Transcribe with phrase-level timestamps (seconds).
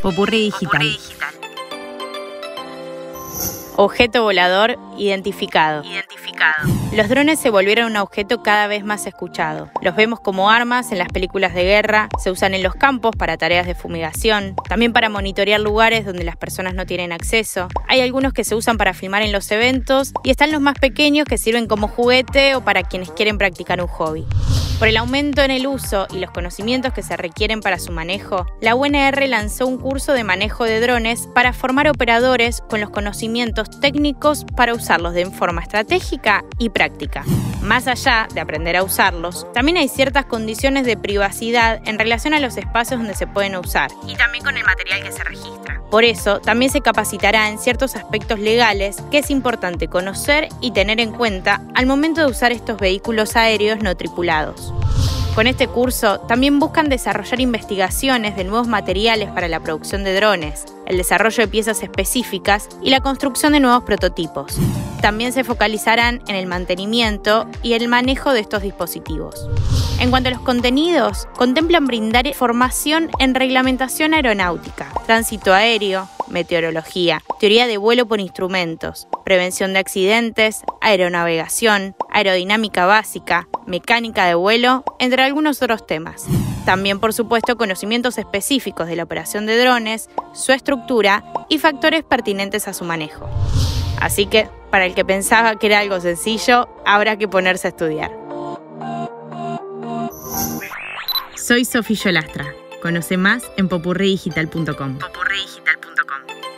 [0.00, 0.98] Popurrí digital.
[3.76, 5.84] Objeto volador identificado.
[5.84, 6.68] Identificado.
[6.94, 9.68] Los drones se volvieron un objeto cada vez más escuchado.
[9.82, 13.36] Los vemos como armas en las películas de guerra, se usan en los campos para
[13.36, 17.68] tareas de fumigación, también para monitorear lugares donde las personas no tienen acceso.
[17.88, 21.26] Hay algunos que se usan para filmar en los eventos y están los más pequeños
[21.26, 24.24] que sirven como juguete o para quienes quieren practicar un hobby.
[24.78, 28.46] Por el aumento en el uso y los conocimientos que se requieren para su manejo,
[28.60, 33.80] la UNR lanzó un curso de manejo de drones para formar operadores con los conocimientos
[33.80, 37.24] técnicos para usarlos de forma estratégica y práctica.
[37.62, 42.40] Más allá de aprender a usarlos, también hay ciertas condiciones de privacidad en relación a
[42.40, 45.73] los espacios donde se pueden usar y también con el material que se registra.
[45.94, 50.98] Por eso, también se capacitará en ciertos aspectos legales que es importante conocer y tener
[50.98, 54.74] en cuenta al momento de usar estos vehículos aéreos no tripulados.
[55.34, 60.64] Con este curso también buscan desarrollar investigaciones de nuevos materiales para la producción de drones,
[60.86, 64.56] el desarrollo de piezas específicas y la construcción de nuevos prototipos.
[65.00, 69.48] También se focalizarán en el mantenimiento y el manejo de estos dispositivos.
[69.98, 77.66] En cuanto a los contenidos, contemplan brindar formación en reglamentación aeronáutica, tránsito aéreo, meteorología, teoría
[77.66, 85.62] de vuelo por instrumentos, prevención de accidentes, aeronavegación, aerodinámica básica, mecánica de vuelo, entre algunos
[85.62, 86.26] otros temas.
[86.66, 92.68] También, por supuesto, conocimientos específicos de la operación de drones, su estructura y factores pertinentes
[92.68, 93.28] a su manejo.
[94.00, 98.10] Así que, para el que pensaba que era algo sencillo, habrá que ponerse a estudiar.
[101.36, 102.46] Soy Sofía Yolastra.
[102.82, 104.98] Conoce más en popurridigital.com.
[105.84, 106.53] 飛んだかも。